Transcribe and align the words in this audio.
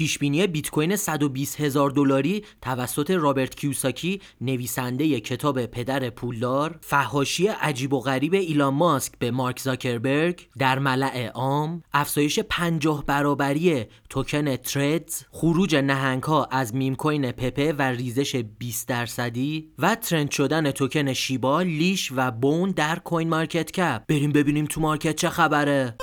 پیشبینی 0.00 0.46
بیت 0.46 0.70
کوین 0.70 0.96
120 0.96 1.60
هزار 1.60 1.90
دلاری 1.90 2.44
توسط 2.62 3.10
رابرت 3.10 3.54
کیوساکی 3.54 4.20
نویسنده 4.40 5.20
کتاب 5.20 5.66
پدر 5.66 6.10
پولدار 6.10 6.78
فهاشی 6.80 7.46
عجیب 7.46 7.92
و 7.92 8.00
غریب 8.00 8.34
ایلان 8.34 8.74
ماسک 8.74 9.12
به 9.18 9.30
مارک 9.30 9.60
زاکربرگ 9.60 10.48
در 10.58 10.78
ملأ 10.78 11.26
عام 11.26 11.82
افزایش 11.92 12.38
50 12.38 13.04
برابری 13.06 13.84
توکن 14.10 14.56
Threads 14.56 15.24
خروج 15.30 15.76
نهنگ 15.76 16.22
ها 16.22 16.44
از 16.44 16.74
meme 16.74 16.94
coin 16.94 17.32
Pepe 17.32 17.72
و 17.72 17.82
ریزش 17.82 18.36
20 18.36 18.88
درصدی 18.88 19.70
و 19.78 19.94
trend 19.94 20.30
شدن 20.30 20.70
توکن 20.70 21.12
Shiba 21.12 21.62
Leash 21.62 22.12
و 22.16 22.30
Bone 22.30 22.70
در 22.70 22.98
CoinMarketCap. 22.98 24.02
بریم 24.08 24.32
ببینیم 24.32 24.64
تو 24.64 24.80
مارکت 24.80 25.16
چه 25.16 25.28
خبره. 25.28 25.96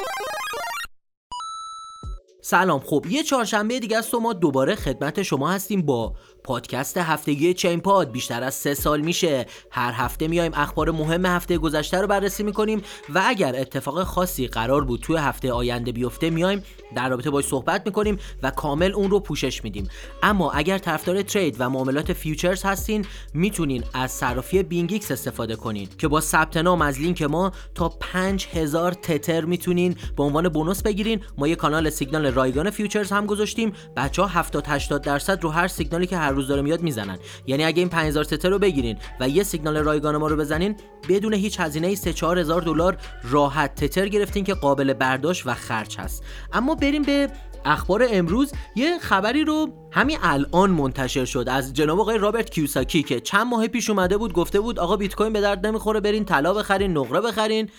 سلام. 2.49 2.79
خب 2.79 3.05
یه 3.09 3.23
چهارشنبه 3.23 3.79
دیگه 3.79 3.97
است 3.97 4.13
و 4.13 4.19
ما 4.19 4.33
دوباره 4.33 4.75
خدمت 4.75 5.23
شما 5.23 5.51
هستیم 5.51 5.81
با 5.81 6.13
پادکست 6.43 6.97
هفتگی 6.97 7.53
ChainPod. 7.53 8.11
بیشتر 8.11 8.43
از 8.43 8.53
سه 8.53 8.73
سال 8.73 9.01
میشه. 9.01 9.45
هر 9.71 9.91
هفته 9.91 10.27
میایم 10.27 10.51
اخبار 10.55 10.91
مهم 10.91 11.25
هفته 11.25 11.57
گذشته 11.57 12.01
رو 12.01 12.07
بررسی 12.07 12.43
می‌کنیم 12.43 12.81
و 13.13 13.21
اگر 13.25 13.55
اتفاق 13.55 14.03
خاصی 14.03 14.47
قرار 14.47 14.85
بود 14.85 14.99
توی 14.99 15.17
هفته 15.17 15.51
آینده 15.51 15.91
بیفته 15.91 16.29
میایم 16.29 16.63
در 16.95 17.09
رابطه 17.09 17.29
باش 17.29 17.45
صحبت 17.45 17.81
می‌کنیم 17.85 18.17
و 18.43 18.51
کامل 18.51 18.91
اون 18.91 19.09
رو 19.09 19.19
پوشش 19.19 19.63
میدیم. 19.63 19.87
اما 20.23 20.51
اگر 20.51 20.77
طرفدار 20.77 21.21
trade 21.21 21.55
و 21.59 21.69
معاملات 21.69 22.13
futures 22.13 22.63
هستین 22.63 23.05
می‌تونین 23.33 23.83
از 23.93 24.11
صرافی 24.11 24.63
BingX 24.63 25.11
استفاده 25.11 25.55
کنین 25.55 25.89
که 25.97 26.07
با 26.07 26.21
ثبت 26.21 26.57
نام 26.57 26.81
از 26.81 26.99
لینک 26.99 27.21
ما 27.21 27.51
تا 27.75 27.89
5000 27.89 28.93
تتر 28.93 29.45
می‌تونین 29.45 29.95
به 30.17 30.23
عنوان 30.23 30.49
bonus 30.49 30.81
بگیرین. 30.81 31.21
ما 31.37 31.47
یه 31.47 31.55
کانال 31.55 31.89
سیگنال 31.89 32.25
رایگان 32.25 32.69
futures 32.69 33.11
هم 33.11 33.25
گذاشتیم. 33.25 33.73
بچه 33.97 34.21
ها 34.21 34.27
70 34.27 34.67
80 34.67 35.01
درصد 35.01 35.43
رو 35.43 35.49
هر 35.49 35.67
سیگنالی 35.67 36.07
که 36.07 36.17
هر 36.17 36.31
روز 36.31 36.47
داره 36.47 36.61
میاد 36.61 36.81
می‌زنن. 36.81 37.17
یعنی 37.47 37.63
اگه 37.63 37.79
این 37.79 37.89
5000 37.89 38.23
تتر 38.23 38.49
رو 38.49 38.59
بگیرین 38.59 38.97
و 39.19 39.29
یه 39.29 39.43
سیگنال 39.43 39.77
رایگان 39.77 40.17
ما 40.17 40.27
رو 40.27 40.35
بزنین 40.35 40.75
بدون 41.09 41.33
هیچ 41.33 41.59
هزینه 41.59 41.95
3 41.95 42.13
4000 42.13 42.61
دلار 42.61 42.97
راحت 43.23 43.75
تتر 43.75 44.07
گرفتین 44.07 44.43
که 44.43 44.53
قابل 44.53 44.93
برداشت 44.93 45.47
و 45.47 45.53
خرج 45.53 45.97
هست. 45.97 46.23
اما 46.53 46.75
بریم 46.77 47.03
به 47.03 47.29
اخبار 47.67 48.07
امروز 48.11 48.51
یه 48.75 48.99
خبری 48.99 49.43
رو 49.43 49.69
همین 49.91 50.17
الان 50.21 50.69
منتشر 50.69 51.25
شد. 51.25 51.45
از 51.49 51.73
جناب 51.73 51.99
آقای 51.99 52.17
رابرت 52.17 52.49
کیوساکی 52.49 53.03
که 53.03 53.19
چند 53.19 53.47
ماه 53.47 53.67
پیش 53.67 53.89
اومده 53.89 54.17
بود 54.17 54.33
گفته 54.33 54.59
بود 54.59 54.79
آقا 54.79 54.97
بیت 54.97 55.15
کوین 55.15 55.33
به 55.33 55.41
درد 55.41 55.67
نمی‌خوره 55.67 55.99
برین 55.99 56.25
طلا 56.25 56.53
بخرین 56.53 56.97
نقره 56.97 57.21
بخرین. 57.21 57.69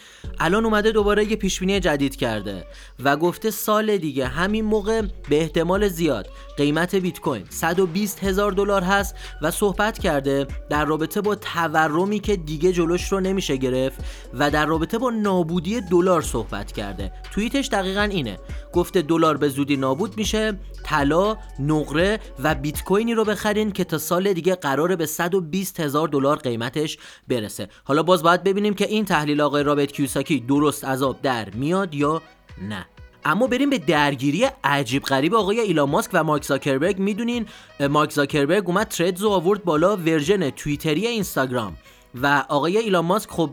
الان 0.40 0.64
اومده 0.64 0.92
دوباره 0.92 1.30
یه 1.30 1.36
پیشبینی 1.36 1.80
جدید 1.80 2.16
کرده 2.16 2.66
و 3.04 3.16
گفته 3.16 3.50
سال 3.50 3.96
دیگه 3.96 4.26
همین 4.26 4.64
موقع 4.64 5.02
به 5.28 5.40
احتمال 5.40 5.88
زیاد 5.88 6.28
قیمت 6.56 6.94
بیت 6.94 7.20
کوین 7.20 7.44
120 7.50 8.24
هزار 8.24 8.52
دلار 8.52 8.82
هست 8.82 9.14
و 9.42 9.50
صحبت 9.50 9.98
کرده 9.98 10.46
در 10.70 10.84
رابطه 10.84 11.20
با 11.20 11.34
تورمی 11.34 12.20
که 12.20 12.36
دیگه 12.36 12.72
جلوش 12.72 13.12
رو 13.12 13.20
نمیشه 13.20 13.56
گرفت 13.56 14.00
و 14.34 14.50
در 14.50 14.66
رابطه 14.66 14.98
با 14.98 15.10
نابودی 15.10 15.80
دلار 15.80 16.22
صحبت 16.22 16.72
کرده. 16.72 17.12
توییتش 17.32 17.68
دقیقا 17.68 18.02
اینه. 18.02 18.38
گفته 18.72 19.02
دلار 19.02 19.36
به 19.36 19.48
زودی 19.48 19.76
نابود 19.80 20.16
میشه 20.16 20.58
طلا 20.84 21.36
نقره 21.58 22.20
و 22.42 22.54
بیت 22.54 22.84
کوینی 22.84 23.14
رو 23.14 23.24
بخرین 23.24 23.72
که 23.72 23.84
تا 23.84 23.98
سال 23.98 24.32
دیگه 24.32 24.54
قراره 24.54 24.96
به 24.96 25.06
120 25.06 25.80
هزار 25.80 26.08
دلار 26.08 26.36
قیمتش 26.36 26.98
برسه. 27.28 27.68
حالا 27.84 28.02
باز 28.02 28.22
باید 28.22 28.44
ببینیم 28.44 28.74
که 28.74 28.86
این 28.86 29.04
تحلیل 29.04 29.40
آقای 29.40 29.62
رابرت 29.62 29.92
کیوساکی 29.92 30.40
درست 30.40 30.84
عذاب 30.84 31.22
در 31.22 31.50
میاد 31.50 31.94
یا 31.94 32.22
نه. 32.68 32.86
اما 33.24 33.46
بریم 33.46 33.70
به 33.70 33.78
درگیری 33.78 34.46
عجیب 34.64 35.02
غریب 35.02 35.34
آقای 35.34 35.60
ایلان 35.60 35.90
ماسک 35.90 36.10
و 36.12 36.24
مارک 36.24 36.44
زاکربرگ. 36.44 36.98
می‌دونین 36.98 37.46
مارک 37.90 38.10
زاکربرگ 38.10 38.66
اومد 38.66 38.88
Threads 38.88 39.22
و 39.22 39.30
آورد 39.30 39.64
بالا 39.64 39.96
version 39.96 40.50
توییتری 40.50 41.06
اینستاگرام. 41.06 41.76
و 42.22 42.44
آقای 42.48 42.78
ایلان 42.78 43.04
ماسک 43.04 43.30
خب 43.30 43.50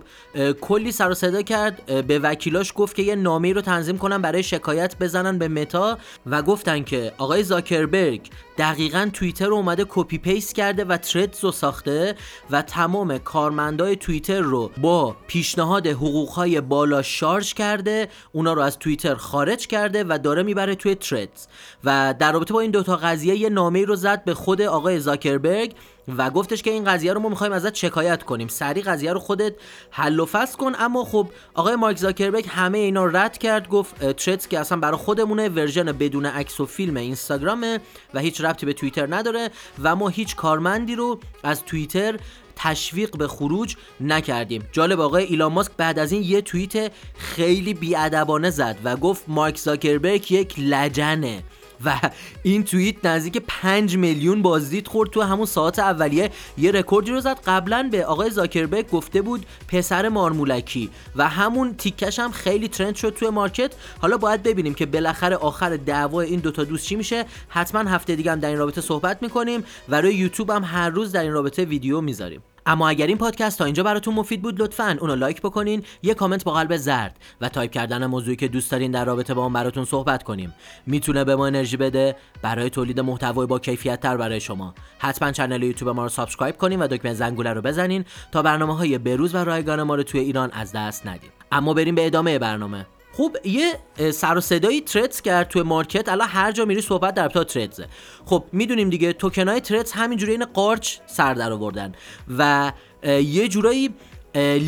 کلی 0.61 0.91
سر 0.91 1.09
و 1.09 1.13
صدا 1.13 1.41
کرد. 1.41 2.05
به 2.07 2.19
وکیلاش 2.19 2.73
گفت 2.75 2.95
که 2.95 3.01
یه 3.01 3.15
نامه 3.15 3.53
رو 3.53 3.61
تنظیم 3.61 3.97
کنن 3.97 4.21
برای 4.21 4.43
شکایت 4.43 4.95
بزنن 4.99 5.37
به 5.37 5.47
متا 5.47 5.97
و 6.25 6.41
گفتن 6.41 6.83
که 6.83 7.13
آقای 7.17 7.43
زاکربرگ 7.43 8.21
دقیقا 8.57 9.09
توییتر 9.13 9.45
رو 9.45 9.55
اومده 9.55 9.85
copy 9.89 10.17
paste 10.17 10.55
کرده 10.55 10.85
و 10.85 10.97
Threads 10.97 11.43
رو 11.43 11.51
ساخته 11.51 12.15
و 12.51 12.61
تمام 12.61 13.17
کارمندای 13.17 13.95
توییتر 13.95 14.39
رو 14.39 14.71
با 14.77 15.15
پیشنهاد 15.27 15.87
حقوقهای 15.87 16.61
بالا 16.61 17.01
شارژ 17.01 17.53
کرده 17.53 18.07
اونا 18.31 18.53
رو 18.53 18.61
از 18.61 18.79
توییتر 18.79 19.15
خارج 19.15 19.67
کرده 19.67 20.03
و 20.03 20.19
داره 20.23 20.43
می‌بره 20.43 20.75
توی 20.75 20.95
Threads. 20.95 21.47
و 21.83 22.15
در 22.19 22.31
رابطه 22.31 22.53
با 22.53 22.59
این 22.59 22.71
دوتا 22.71 22.95
قضیه 22.95 23.35
یه 23.35 23.49
نامه 23.49 23.85
رو 23.85 23.95
زد 23.95 24.23
به 24.23 24.33
خود 24.33 24.61
آقای 24.61 24.99
زاکربرگ. 24.99 25.75
و 26.17 26.29
گفتش 26.29 26.61
که 26.61 26.71
این 26.71 26.83
قضیه 26.83 27.13
رو 27.13 27.19
ما 27.19 27.29
می‌خوایم 27.29 27.53
ازت 27.53 27.75
شکایت 27.75 28.23
کنیم. 28.23 28.47
سری 28.47 28.81
قضیه 28.81 29.13
رو 29.13 29.19
خودت 29.19 29.53
حل 29.91 30.19
و 30.19 30.25
فصل 30.25 30.57
کن. 30.57 30.71
اما 30.79 31.03
خب 31.03 31.27
آقای 31.53 31.75
مارک 31.75 31.97
زاکربرگ 31.97 32.45
همه 32.49 32.77
اینا 32.77 33.05
رد 33.05 33.37
کرد 33.37 33.69
گفت 33.69 34.11
ترتس 34.11 34.47
که 34.47 34.59
اصلا 34.59 34.77
برای 34.77 34.97
خودمونه 34.97 35.49
ورژن 35.49 35.91
بدون 35.91 36.25
عکس 36.25 36.59
و 36.59 36.65
فیلم 36.65 36.97
اینستاگرامه 36.97 37.79
و 38.13 38.19
هیچ 38.19 38.41
ربطی 38.41 38.65
به 38.65 38.73
توییتر 38.73 39.15
نداره 39.15 39.49
و 39.83 39.95
ما 39.95 40.09
هیچ 40.09 40.35
کارمندی 40.35 40.95
رو 40.95 41.19
از 41.43 41.63
توییتر 41.63 42.19
تشویق 42.55 43.17
به 43.17 43.27
خروج 43.27 43.75
نکردیم. 44.01 44.63
جالب 44.71 44.99
آقای 44.99 45.23
ایلان 45.23 45.51
ماسک 45.51 45.71
بعد 45.77 45.99
از 45.99 46.11
این 46.11 46.23
یه 46.23 46.41
توییت 46.41 46.91
خیلی 47.17 47.73
بی‌ادبانه 47.73 48.49
زد 48.49 48.77
و 48.83 48.95
گفت 48.95 49.23
مارک 49.27 49.57
زاکربرگ 49.57 50.31
یک 50.31 50.55
لجنه. 50.57 51.43
و 51.85 51.99
این 52.43 52.63
توییت 52.63 53.05
نزدیک 53.05 53.43
5 53.47 53.97
میلیون 53.97 54.41
بازدید 54.41 54.87
خورد 54.87 55.09
تو 55.09 55.21
همون 55.21 55.45
ساعت 55.45 55.79
اولیه. 55.79 56.31
یه 56.57 56.71
رکوردی 56.71 57.11
رو 57.11 57.19
زد. 57.19 57.39
قبلا 57.45 57.89
به 57.91 58.05
آقای 58.05 58.29
زاکربرگ 58.29 58.89
گفته 58.89 59.21
بود 59.21 59.45
پسر 59.67 60.09
مارمولکی 60.09 60.89
و 61.15 61.29
همون 61.29 61.75
تیکش 61.77 62.19
هم 62.19 62.31
خیلی 62.31 62.67
trend 62.67 62.95
شد 62.95 63.09
توی 63.09 63.29
مارکت. 63.29 63.73
حالا 63.99 64.17
باید 64.17 64.43
ببینیم 64.43 64.73
که 64.73 64.85
بالاخره 64.85 65.35
آخر 65.35 65.77
دعوای 65.77 66.27
این 66.27 66.39
دوتا 66.39 66.63
دوست 66.63 66.85
چی 66.85 66.95
میشه. 66.95 67.25
حتما 67.49 67.89
هفته 67.89 68.15
دیگه 68.15 68.31
هم 68.31 68.39
در 68.39 68.49
این 68.49 68.57
رابطه 68.57 68.81
صحبت 68.81 69.21
می‌کنیم 69.21 69.63
و 69.89 70.01
روی 70.01 70.13
یوتیوب 70.13 70.49
هم 70.49 70.63
هر 70.63 70.89
روز 70.89 71.11
در 71.11 71.21
این 71.21 71.31
رابطه 71.33 71.65
ویدیو 71.65 72.01
می‌ذاریم. 72.01 72.41
اما 72.65 72.89
اگر 72.89 73.07
این 73.07 73.17
پادکست 73.17 73.57
تا 73.57 73.65
اینجا 73.65 73.83
براتون 73.83 74.13
مفید 74.13 74.41
بود 74.41 74.61
لطفا 74.61 74.97
اونو 75.01 75.15
لایک 75.15 75.41
بکنین 75.41 75.83
یه 76.03 76.13
کامنت 76.13 76.43
با 76.43 76.51
قلب 76.51 76.77
زرد 76.77 77.19
و 77.41 77.49
تایپ 77.49 77.71
کردن 77.71 78.05
موضوعی 78.05 78.35
که 78.35 78.47
دوست 78.47 78.71
دارین 78.71 78.91
در 78.91 79.05
رابطه 79.05 79.33
با 79.33 79.43
اون 79.43 79.53
براتون 79.53 79.85
صحبت 79.85 80.23
کنیم. 80.23 80.53
می‌تونه 80.85 81.23
به 81.23 81.35
ما 81.35 81.47
انرژی 81.47 81.77
بده. 81.77 82.15
برای 82.41 82.69
تولید 82.69 82.99
محتوای 82.99 83.47
با 83.47 83.59
کیفیت 83.59 83.99
تر 83.99 84.17
برای 84.17 84.39
شما. 84.39 84.73
حتما 84.99 85.31
کانال 85.31 85.63
یوتیوب 85.63 85.95
ما 85.95 86.03
رو 86.03 86.09
subscribe 86.09 86.57
کنین 86.57 86.79
و 86.79 86.87
دکمه 86.87 87.13
زنگوله 87.13 87.53
رو 87.53 87.61
بزنین 87.61 88.05
تا 88.31 88.41
برنامه 88.41 88.77
های 88.77 88.97
بروز 88.97 89.35
و 89.35 89.37
رایگان 89.37 89.83
ما 89.83 89.95
رو 89.95 90.03
توی 90.03 90.19
ایران 90.19 90.51
از 90.51 90.71
دست 90.71 91.07
ندید 91.07 91.31
اما 91.51 91.73
بریم 91.73 91.95
به 91.95 92.05
ادامه 92.05 92.39
برنامه. 92.39 92.85
خب 93.17 93.37
یه 93.43 93.79
سر 94.11 94.37
و 94.37 94.41
صدایی 94.41 94.81
Threads 94.81 95.21
کرد 95.21 95.47
توی 95.47 95.61
مارکت. 95.61 96.09
الان 96.09 96.27
هر 96.27 96.51
جا 96.51 96.65
میری 96.65 96.81
صحبت 96.81 97.13
در 97.13 97.29
تا 97.29 97.43
Threads 97.43 97.82
ه 97.82 97.87
خب 98.25 98.43
می‌دونیم 98.51 98.89
دیگه 98.89 99.13
توکن 99.13 99.47
های 99.47 99.59
Threads 99.59 99.91
همینجوری 99.91 100.31
عین 100.31 100.45
قارچ 100.45 100.97
سر 101.07 101.33
در 101.33 101.51
آوردن 101.51 101.93
و 102.37 102.71
یه 103.03 103.47
جورایی 103.47 103.93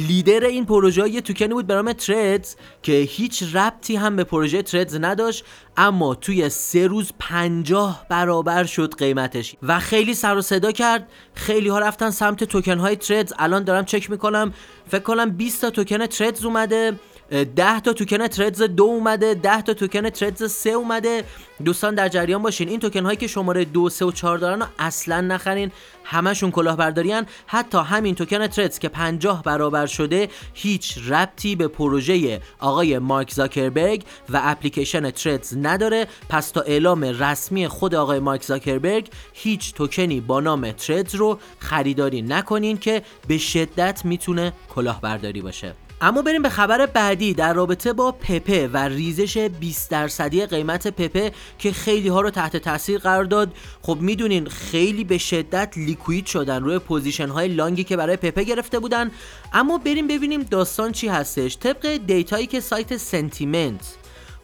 لیدر 0.08 0.44
این 0.44 0.66
پروژه 0.66 1.10
یه 1.10 1.22
توکنی 1.22 1.54
بود 1.54 1.68
به 1.68 1.74
نام 1.74 1.94
Threads 1.94 2.56
که 2.84 2.92
هیچ 2.92 3.56
ربطی 3.56 3.96
هم 3.96 4.16
به 4.16 4.24
پروژه 4.24 4.62
Threads 4.62 4.96
نداشت 5.02 5.46
اما 5.78 6.16
توی 6.16 6.50
سه 6.50 6.88
روز 6.88 7.12
پنجاه 7.20 8.06
برابر 8.10 8.64
شد 8.64 8.94
قیمتش. 8.98 9.56
و 9.64 9.80
خیلی 9.80 10.14
سر 10.14 10.38
و 10.38 10.42
صدا 10.42 10.72
کرد. 10.72 11.08
خیلی 11.34 11.70
ها 11.70 11.80
رفتن 11.80 12.10
سمت 12.10 12.44
توکن 12.44 12.80
های 12.80 12.96
Threads 12.96 13.34
الان 13.40 13.64
دارم 13.64 13.86
چک 13.86 14.12
می‌کنم. 14.12 14.54
فکر 14.92 15.04
کنم 15.04 15.30
20 15.30 15.62
تا 15.62 15.70
توکن 15.70 16.06
Threads 16.06 16.46
اومده. 16.46 16.94
10 17.32 17.80
تا 17.80 17.94
توکن 17.94 18.28
Threads 18.28 18.62
دو 18.62 18.84
اومده 18.84 19.34
10 19.34 19.62
تا 19.62 19.74
توکن 19.74 20.10
Threads 20.10 20.52
سه 20.52 20.70
اومده. 20.70 21.24
دوستان 21.66 21.96
در 21.96 22.10
جریان 22.10 22.42
باشین. 22.42 22.70
این 22.70 22.80
توکن 22.80 23.06
هایی 23.06 23.18
که 23.18 23.28
شماره 23.28 23.66
دو 23.66 23.90
سه 23.90 24.06
و 24.06 24.12
4 24.12 24.38
دارن 24.38 24.68
اصلا 24.80 25.22
نخرین. 25.22 25.72
همشون 26.04 26.52
کلاهبرداریان 26.52 27.26
حتی 27.48 27.78
همین 27.78 28.16
توکن 28.16 28.48
Threads 28.48 28.80
که 28.80 28.90
50 28.90 29.44
برابر 29.44 29.86
شده 29.86 30.30
هیچ 30.54 30.98
ربطی 31.08 31.56
به 31.56 31.68
پروژه 31.68 32.42
آقای 32.60 33.00
مارک 33.00 33.32
زاکربرگ 33.32 34.04
و 34.30 34.42
اپلیکیشن 34.44 35.12
Threads 35.12 35.58
نداره. 35.58 36.08
پس 36.30 36.52
تا 36.52 36.62
اعلام 36.62 37.04
رسمی 37.04 37.68
خود 37.68 37.96
آقای 37.96 38.20
مارک 38.20 38.44
زاکربرگ 38.44 39.10
هیچ 39.34 39.74
توکنی 39.74 40.22
با 40.22 40.40
نام 40.40 40.72
Threads 40.72 41.16
رو 41.16 41.40
خریداری 41.60 42.22
نکنین 42.22 42.78
که 42.78 43.02
به 43.28 43.38
شدت 43.38 44.06
می‌تونه 44.06 44.54
کلاهبرداری 44.70 45.42
باشه. 45.42 45.87
اما 46.02 46.22
بریم 46.22 46.42
به 46.42 46.50
خبر 46.50 46.86
بعدی 46.86 47.34
در 47.34 47.54
رابطه 47.54 47.94
با 47.94 48.12
Pepe 48.12 48.68
و 48.68 48.78
ریزش 48.78 49.38
20 49.38 49.92
درصدی 49.92 50.46
قیمت 50.46 50.88
Pepe 50.88 51.32
که 51.60 51.72
خیلی 51.72 52.08
ها 52.08 52.22
رو 52.22 52.30
تحت 52.30 52.58
تاثیر 52.58 53.00
قرار 53.00 53.24
داد. 53.24 53.52
خب 53.82 53.98
می‌دونین 54.02 54.50
خیلی 54.50 55.04
به 55.04 55.18
شدت 55.18 55.74
liquid 55.78 56.26
شدن 56.26 56.64
روی 56.64 56.80
position 56.80 57.30
های 57.30 57.48
long 57.48 57.77
ی 57.77 57.84
که 57.84 57.98
برای 57.98 58.18
Pepe 58.18 58.44
گرفته 58.44 58.80
بودن. 58.80 59.12
اما 59.54 59.78
بریم 59.78 60.08
ببینیم 60.08 60.44
داستان 60.44 60.92
چی 60.92 61.08
هستش. 61.08 61.58
طبق 61.58 61.98
دیتایی 62.08 62.48
که 62.48 62.60
سایت 62.60 62.98
سنتیمنت 62.98 63.96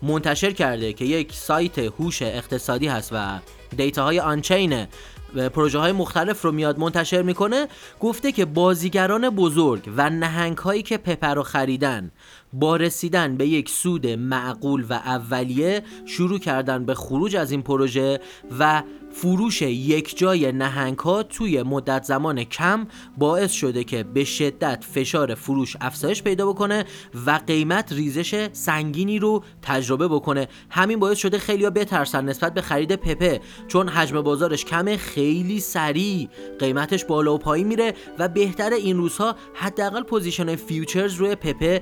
منتشر 0.02 0.52
کرده 0.52 0.94
که 0.94 1.06
یک 1.06 1.34
سایت 1.34 1.80
هوش 1.80 2.22
اقتصادی 2.22 2.88
هست 2.88 3.10
و 3.14 3.40
دیتاهای 3.78 4.20
آنچینه 4.20 4.88
پروژه 5.35 5.80
های 5.80 5.91
مختلف 5.91 6.41
رو 6.41 6.51
میاد 6.51 6.80
منتشر 6.80 7.21
می‌کنه 7.21 7.68
گفته 8.00 8.31
که 8.31 8.45
بازیگران 8.45 9.30
بزرگ 9.30 9.89
و 9.97 10.09
نهنگ 10.09 10.57
هایی 10.57 10.83
که 10.83 10.97
پپر 10.97 11.33
رو 11.33 11.44
خریدن. 11.44 12.12
با 12.54 12.76
رسیدن 12.76 13.38
به 13.38 13.48
یک 13.48 13.70
سود 13.70 14.08
معقول 14.08 14.86
و 14.90 14.94
اولیه 14.94 15.84
شروع 16.06 16.40
کردن 16.40 16.86
به 16.86 16.96
خروج 16.96 17.36
از 17.36 17.52
این 17.52 17.62
پروژه 17.62 18.20
و 18.60 18.84
فروش 19.14 19.62
یک 19.62 20.18
جای 20.18 20.52
نهنگ 20.52 21.00
ها 21.00 21.24
توی 21.24 21.64
مدت 21.64 22.04
زمان 22.04 22.44
کم 22.44 22.88
باعث 23.18 23.52
شده 23.52 23.84
که 23.84 24.04
به 24.04 24.24
شدت 24.24 24.86
فشار 24.94 25.36
فروش 25.36 25.78
افزایش 25.82 26.24
پیدا 26.24 26.48
بکنه 26.48 26.86
و 27.26 27.40
قیمت 27.48 27.94
ریزش 27.94 28.50
سنگینی 28.52 29.20
رو 29.20 29.44
تجربه 29.62 30.08
بکنه. 30.08 30.48
همین 30.70 31.00
باعث 31.00 31.18
شده 31.18 31.38
خیلی 31.38 31.70
بترسن 31.70 32.26
نسبت 32.26 32.54
به 32.54 32.62
خرید 32.62 32.96
Pepe 32.95 33.42
چون 33.68 33.90
حجم 33.90 34.22
بازارش 34.22 34.66
کمه 34.66 34.98
خیلی 34.98 35.60
سریع 35.60 36.30
قیمتش 36.60 37.06
بالا 37.06 37.34
و 37.34 37.38
پایین 37.38 37.68
میره 37.68 37.94
و 38.20 38.28
بهتر 38.28 38.74
این 38.74 38.98
روزها 38.98 39.36
حداقل 39.54 40.04
position 40.04 40.56
futures 40.56 41.13
روی 41.14 41.36
Pepe 41.36 41.81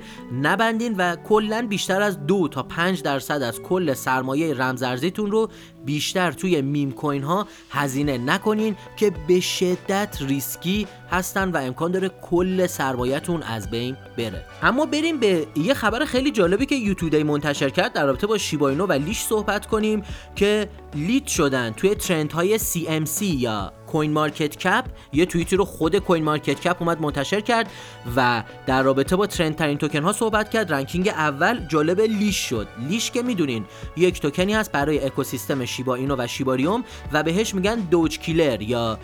نبندین 0.62 0.94
و 0.98 1.16
کلا 1.16 1.66
بیشتر 1.68 2.02
از 2.02 2.26
دو 2.26 2.48
تا 2.48 2.62
5 2.62 3.02
درصد 3.02 3.42
از 3.42 3.62
کل 3.62 3.94
سرمایه 3.94 4.54
رمزارزیتون 4.54 5.30
رو 5.30 5.48
بیشتر 5.84 6.32
توی 6.32 6.60
meme 6.60 6.92
coin 6.92 7.22
ها 7.22 7.46
هزینه 7.70 8.18
نکنین 8.18 8.76
که 8.96 9.12
به 9.28 9.40
شدت 9.40 10.18
ریسکی 10.20 10.86
هستن 11.10 11.50
و 11.50 11.56
امکان 11.56 11.92
داره 11.92 12.08
کل 12.22 12.66
سرمایه‌تون 12.66 13.42
از 13.42 13.70
بین 13.70 13.96
بره. 14.18 14.44
اما 14.62 14.86
بریم 14.86 15.20
به 15.20 15.46
یه 15.56 15.74
خبر 15.74 16.04
خیلی 16.04 16.30
جالبی 16.30 16.66
که 16.66 16.74
U.Today 16.74 17.22
منتشر 17.22 17.70
کرد. 17.70 17.92
در 17.92 18.06
رابطه 18.06 18.26
با 18.26 18.38
Shiba 18.38 18.68
Inu 18.68 18.86
و 18.86 18.92
Leash 18.92 19.20
صحبت 19.20 19.66
کنیم 19.66 20.02
که 20.36 20.68
لیست 20.94 21.26
شدن 21.26 21.70
توی 21.70 21.94
trend 21.94 22.32
های 22.32 22.58
CMC 22.58 23.22
یا 23.22 23.72
CoinMarketCap. 23.86 24.84
یه 25.12 25.26
توییتی 25.26 25.56
رو 25.56 25.64
خود 25.64 25.98
CoinMarketCap 25.98 26.76
اومد 26.80 27.00
منتشر 27.00 27.40
کرد 27.40 27.70
و 28.16 28.42
در 28.66 28.82
رابطه 28.82 29.16
با 29.16 29.26
trend 29.26 29.56
ترین 29.56 29.78
توکن 29.78 30.02
ها 30.02 30.12
صحبت 30.12 30.50
کرد. 30.50 30.72
ranking 30.72 31.08
اول 31.08 31.66
جالب 31.68 32.00
Leash 32.00 32.36
شد. 32.36 32.68
Leash 32.88 33.10
که 33.10 33.22
می‌دونین 33.22 33.64
یک 33.96 34.20
توکنی 34.20 34.54
هست 34.54 34.72
برای 34.72 35.04
اکوسیستم 35.04 35.64
Shiba 35.72 35.94
Inu 35.94 36.16
و 36.18 36.26
Shibarium 36.26 36.84
و 37.12 37.22
بهش 37.22 37.54
میگن 37.54 37.74
Doge 37.74 38.18
Killer 38.18 38.62
یا 38.62 38.98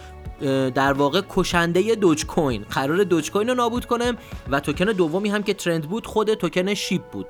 در 0.74 0.92
واقع 0.92 1.22
کشنده 1.28 1.94
Dogecoin. 1.94 2.62
قرار 2.70 3.04
Dogecoin 3.04 3.48
رو 3.48 3.54
نابود 3.54 3.84
کنه 3.84 4.12
و 4.50 4.60
توکن 4.60 4.84
دومی 4.84 5.28
هم 5.28 5.42
که 5.42 5.54
trend 5.54 5.88
بود 5.88 6.06
خود 6.06 6.34
توکن 6.34 6.74
SHIB 6.74 7.02
بود. 7.02 7.26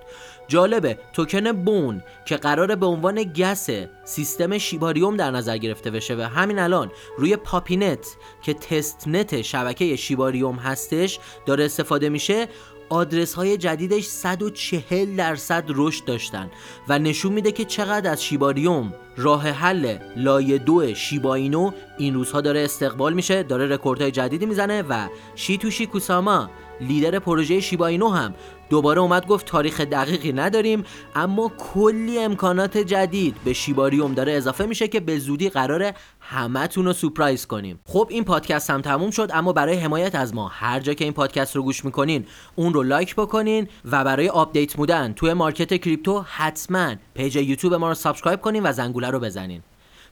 جالبه 0.48 0.98
توکن 1.12 1.52
Bone 1.52 2.02
که 2.26 2.36
قراره 2.36 2.76
به 2.76 2.86
عنوان 2.86 3.22
gas 3.22 3.70
سیستم 4.04 4.58
Shibarium 4.58 5.16
در 5.16 5.30
نظر 5.30 5.58
گرفته 5.58 5.90
بشه 5.90 6.16
و 6.16 6.20
همین 6.20 6.58
الان 6.58 6.90
روی 7.18 7.36
Puppynet 7.36 8.06
که 8.42 8.54
testnet 8.54 9.42
شبکه 9.42 9.96
Shibarium 9.96 10.56
هستش 10.56 11.18
داره 11.46 11.64
استفاده 11.64 12.08
میشه 12.08 12.48
آدرس 12.88 13.34
های 13.34 13.56
جدیدش 13.56 14.04
140 14.04 15.16
درصد 15.16 15.64
رشد 15.68 16.04
داشتن 16.04 16.50
و 16.88 16.98
نشون 16.98 17.32
میده 17.32 17.52
که 17.52 17.64
چقدر 17.64 18.10
از 18.10 18.24
Shibarium 18.24 18.94
راه 19.16 19.48
حل 19.48 19.98
لایه 20.16 20.58
دو 20.58 20.94
Shiba 20.94 21.42
Inu 21.42 21.70
این 21.98 22.14
روزها 22.14 22.40
داره 22.40 22.60
استقبال 22.60 23.14
میشه 23.14 23.42
داره 23.42 23.66
رکوردهای 23.66 24.10
جدیدی 24.10 24.46
می‌زنه 24.46 24.82
و 24.82 25.08
Shytoshi 25.34 25.86
Kusama 25.86 26.50
لیدر 26.80 27.18
پروژه 27.18 27.60
Shiba 27.60 27.90
Inu 27.90 28.08
هم 28.08 28.34
دوباره 28.70 29.00
اومد 29.00 29.26
گفت 29.26 29.46
تاریخ 29.46 29.80
دقیقی 29.80 30.32
نداریم 30.32 30.84
اما 31.14 31.52
کلی 31.58 32.18
امکانات 32.18 32.78
جدید. 32.78 33.36
به 33.44 33.52
Shibarium 33.52 34.14
داره 34.14 34.32
اضافه 34.32 34.66
میشه 34.66 34.88
که 34.88 35.00
به 35.00 35.18
زودی 35.18 35.48
قراره 35.48 35.94
همتون 36.20 36.84
رو 36.84 36.92
surprise 36.92 37.46
کنیم. 37.46 37.80
خب 37.84 38.06
این 38.10 38.24
پادکست 38.24 38.70
هم 38.70 38.80
تموم 38.80 39.10
شد 39.10 39.30
اما 39.34 39.52
برای 39.52 39.76
حمایت 39.76 40.14
از 40.14 40.34
ما 40.34 40.48
هر 40.48 40.80
جا 40.80 40.94
که 40.94 41.04
این 41.04 41.12
پادکست 41.12 41.56
رو 41.56 41.62
گوش 41.62 41.84
می‌کنین 41.84 42.26
اون 42.56 42.72
رو 42.72 42.82
لایک 42.82 43.14
بکنین 43.14 43.68
و 43.84 44.04
برای 44.04 44.28
update 44.28 44.76
بودن 44.76 45.12
توی 45.12 45.32
مارکت 45.32 45.80
crypto 45.80 46.24
حتما 46.28 46.94
page 47.14 47.36
یوتیوب 47.36 47.74
ما 47.74 47.88
رو 47.88 47.94
subscribe 47.94 48.40
کنین 48.40 48.62
و 48.62 48.72
زنگوله 48.72 49.10
رو 49.10 49.20
بزنین. 49.20 49.62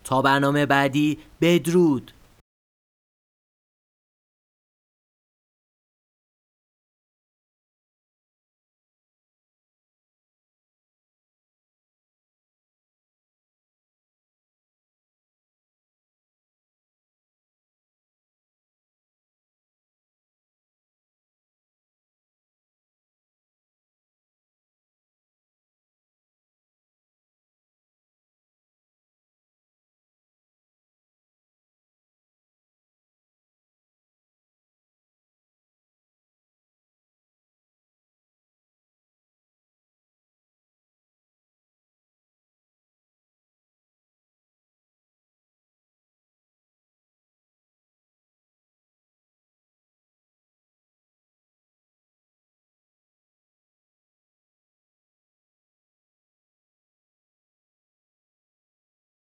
تا 0.05 0.23
برنامه 0.23 0.67
بعدی 0.67 1.19
بدرود. 1.41 2.13